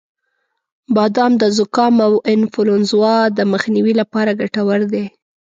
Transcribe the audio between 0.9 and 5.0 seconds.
•بادام د زکام او انفلونزا د مخنیوي لپاره ګټور